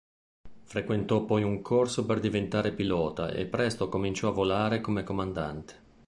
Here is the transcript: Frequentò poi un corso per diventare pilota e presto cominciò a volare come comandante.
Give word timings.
Frequentò 0.63 1.25
poi 1.25 1.43
un 1.43 1.61
corso 1.61 2.07
per 2.07 2.19
diventare 2.19 2.73
pilota 2.73 3.29
e 3.29 3.45
presto 3.45 3.87
cominciò 3.87 4.29
a 4.29 4.33
volare 4.33 4.81
come 4.81 5.03
comandante. 5.03 5.75